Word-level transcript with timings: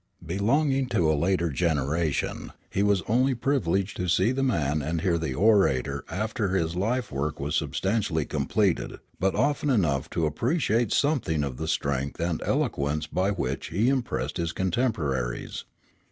Belonging 0.25 0.87
to 0.87 1.11
a 1.11 1.13
later 1.13 1.51
generation, 1.51 2.53
he 2.71 2.81
was 2.81 3.03
only 3.07 3.35
privileged 3.35 3.97
to 3.97 4.07
see 4.07 4.31
the 4.31 4.41
man 4.41 4.81
and 4.81 5.01
hear 5.01 5.19
the 5.19 5.35
orator 5.35 6.03
after 6.09 6.49
his 6.57 6.75
life 6.75 7.11
work 7.11 7.39
was 7.39 7.53
substantially 7.55 8.25
completed, 8.25 8.97
but 9.19 9.35
often 9.35 9.69
enough 9.69 10.09
then 10.09 10.21
to 10.23 10.25
appreciate 10.25 10.91
something 10.91 11.43
of 11.43 11.57
the 11.57 11.67
strength 11.67 12.19
and 12.19 12.41
eloquence 12.43 13.05
by 13.05 13.29
which 13.29 13.67
he 13.67 13.89
impressed 13.89 14.37
his 14.37 14.53
contemporaries. 14.53 15.65